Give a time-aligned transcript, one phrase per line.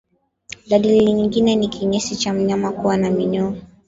[0.67, 3.55] Dalili nyingine ni kinyesi cha mnyama kuwa na minyoo